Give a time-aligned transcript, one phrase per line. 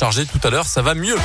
[0.00, 1.16] chargé tout à l'heure, ça va mieux.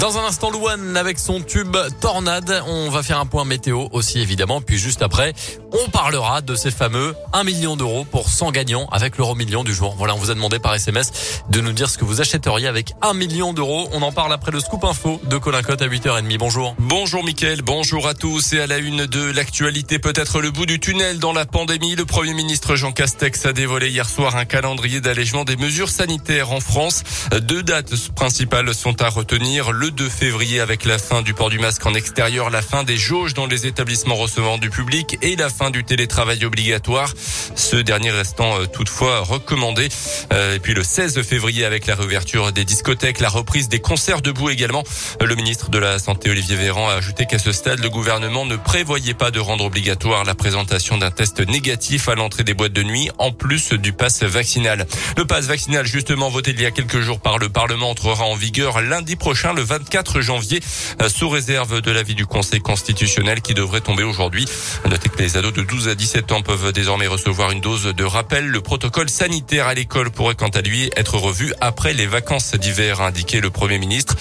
[0.00, 2.62] Dans un instant, Louane avec son tube Tornade.
[2.66, 4.60] On va faire un point météo aussi évidemment.
[4.60, 5.32] Puis juste après,
[5.70, 9.72] on parlera de ces fameux 1 million d'euros pour 100 gagnants avec l'euro million du
[9.72, 9.94] jour.
[9.96, 12.94] Voilà, on vous a demandé par SMS de nous dire ce que vous achèteriez avec
[13.02, 13.88] 1 million d'euros.
[13.92, 16.36] On en parle après le scoop info de Colin Cotte à 8h30.
[16.38, 16.74] Bonjour.
[16.78, 18.54] Bonjour Mickaël, bonjour à tous.
[18.54, 21.94] Et à la une de l'actualité, peut-être le bout du tunnel dans la pandémie.
[21.94, 26.50] Le Premier ministre Jean Castex a dévoilé hier soir un calendrier d'allègement des mesures sanitaires
[26.50, 27.04] en France.
[27.42, 29.70] Deux dates principales sont à retenir.
[29.82, 32.96] Le 2 février avec la fin du port du masque en extérieur, la fin des
[32.96, 37.12] jauges dans les établissements recevant du public et la fin du télétravail obligatoire.
[37.56, 39.88] Ce dernier restant euh, toutefois recommandé.
[40.32, 44.22] Euh, et puis le 16 février avec la réouverture des discothèques, la reprise des concerts
[44.22, 44.84] debout également.
[45.20, 48.46] Euh, le ministre de la Santé Olivier Véran a ajouté qu'à ce stade, le gouvernement
[48.46, 52.72] ne prévoyait pas de rendre obligatoire la présentation d'un test négatif à l'entrée des boîtes
[52.72, 54.86] de nuit en plus du pass vaccinal.
[55.16, 58.36] Le pass vaccinal justement voté il y a quelques jours par le Parlement entrera en
[58.36, 60.60] vigueur lundi prochain le 24 janvier,
[61.00, 64.44] euh, sous réserve de l'avis du Conseil constitutionnel qui devrait tomber aujourd'hui.
[64.86, 68.04] Notez que les ados de 12 à 17 ans peuvent désormais recevoir une dose de
[68.04, 68.48] rappel.
[68.48, 73.00] Le protocole sanitaire à l'école pourrait quant à lui être revu après les vacances d'hiver,
[73.00, 74.14] a indiqué le Premier ministre.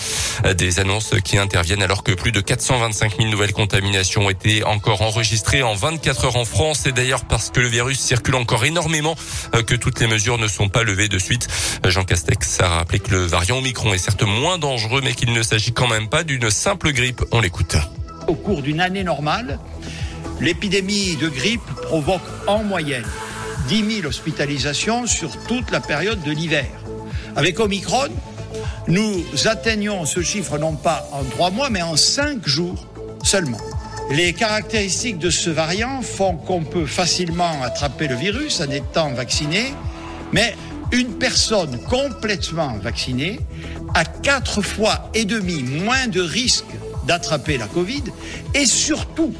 [0.46, 4.64] Euh, des annonces qui interviennent alors que plus de 425 000 nouvelles contaminations ont été
[4.64, 6.86] encore enregistrées en 24 heures en France.
[6.86, 9.18] Et d'ailleurs parce que le virus circule encore énormément
[9.54, 11.50] euh, que toutes les mesures ne sont pas levées de suite.
[11.86, 15.41] Jean Castex a rappelé que le variant Omicron est certes moins dangereux mais qu'il ne
[15.44, 17.24] s'agit quand même pas d'une simple grippe.
[17.32, 17.76] On l'écoute.
[18.28, 19.60] Au cours d'une année normale,
[20.40, 23.06] l'épidémie de grippe provoque en moyenne
[23.68, 26.68] 10 000 hospitalisations sur toute la période de l'hiver.
[27.36, 28.10] Avec Omicron,
[28.88, 32.88] nous atteignons ce chiffre non pas en trois mois, mais en cinq jours
[33.24, 33.60] seulement.
[34.10, 39.74] Les caractéristiques de ce variant font qu'on peut facilement attraper le virus en étant vacciné,
[40.34, 40.56] mais
[40.92, 43.40] une personne complètement vaccinée
[43.94, 46.66] a quatre fois et demi moins de risque
[47.06, 48.04] d'attraper la Covid
[48.54, 49.34] et surtout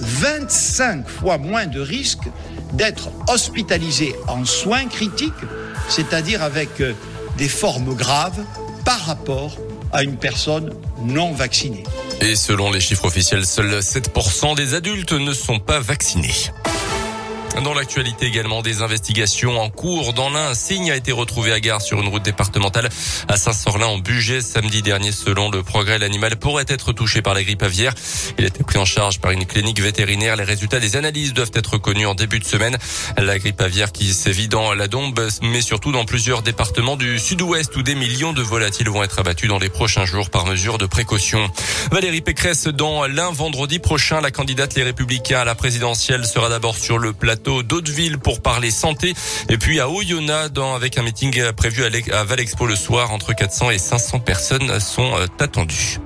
[0.00, 2.28] 25 fois moins de risque
[2.72, 5.32] d'être hospitalisé en soins critiques,
[5.88, 6.92] c'est-à-dire avec euh,
[7.36, 8.44] des formes graves
[8.84, 9.56] par rapport
[9.92, 10.72] à une personne
[11.02, 11.84] non vaccinée.
[12.20, 16.34] Et selon les chiffres officiels, seuls 7% des adultes ne sont pas vaccinés.
[17.62, 20.12] Dans l'actualité également, des investigations en cours.
[20.12, 22.88] Dans l'un, un signe a été retrouvé à gare sur une route départementale
[23.26, 25.10] à Saint-Sorlin en Bugey samedi dernier.
[25.10, 27.94] Selon le progrès, l'animal pourrait être touché par la grippe aviaire.
[28.38, 30.36] Il a été pris en charge par une clinique vétérinaire.
[30.36, 32.78] Les résultats des analyses doivent être connus en début de semaine.
[33.16, 37.74] La grippe aviaire qui sévit dans la Dombe, mais surtout dans plusieurs départements du sud-ouest
[37.76, 40.86] où des millions de volatiles vont être abattus dans les prochains jours par mesure de
[40.86, 41.50] précaution.
[41.90, 44.20] Valérie Pécresse dans l'un vendredi prochain.
[44.20, 47.88] La candidate Les Républicains à la présidentielle sera d'abord sur le plateau d'autres
[48.22, 49.14] pour parler santé.
[49.48, 53.78] Et puis à Oyonnax, avec un meeting prévu à Valexpo le soir, entre 400 et
[53.78, 55.98] 500 personnes sont euh, attendues.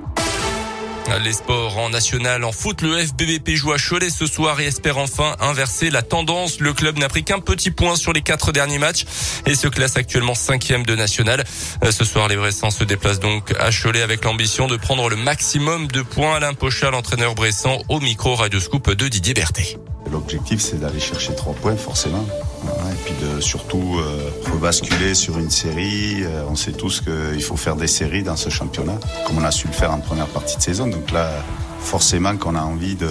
[1.23, 4.97] Les sports en national en foot, le FBBP joue à Cholet ce soir et espère
[4.97, 6.59] enfin inverser la tendance.
[6.59, 9.05] Le club n'a pris qu'un petit point sur les quatre derniers matchs
[9.45, 11.43] et se classe actuellement cinquième de national.
[11.83, 15.17] Euh, ce soir, les Bressans se déplacent donc à Cholet avec l'ambition de prendre le
[15.17, 16.35] maximum de points.
[16.35, 19.77] Alain Pochal, l'entraîneur Bressan, au micro Radio Scoop de Didier Berthet.
[20.13, 22.23] L'objectif, c'est d'aller chercher trois points, forcément.
[22.63, 26.23] Et puis de surtout euh, rebasculer sur une série.
[26.23, 29.49] Euh, on sait tous qu'il faut faire des séries dans ce championnat, comme on a
[29.49, 30.85] su le faire en première partie de saison.
[30.85, 31.31] Donc là,
[31.79, 33.09] forcément qu'on a envie de,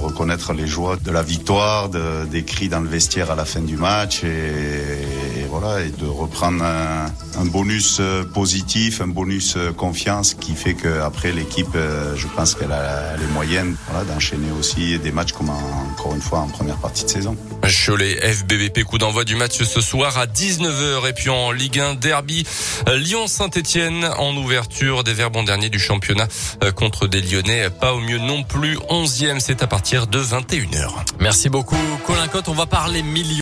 [0.00, 3.60] reconnaître les joies de la victoire, de, des cris dans le vestiaire à la fin
[3.60, 7.06] du match et voilà, et de reprendre un,
[7.38, 12.54] un, bonus euh, positif, un bonus euh, confiance qui fait qu'après l'équipe, euh, je pense
[12.54, 16.48] qu'elle a les moyens voilà, d'enchaîner aussi des matchs comme en, encore une fois en
[16.48, 17.36] première partie de saison.
[17.62, 21.94] Cholet FBBP coup d'envoi du match ce soir à 19h et puis en Ligue 1
[21.94, 22.46] derby
[22.86, 26.28] Lyon-Saint-Etienne en ouverture des verbons derniers du championnat
[26.76, 28.76] contre des Lyonnais pas au mieux non plus.
[28.90, 30.88] 11e, c'est à partir de 21h.
[31.20, 31.76] Merci beaucoup,
[32.06, 32.48] Colin Cotte.
[32.48, 33.28] On va parler millions.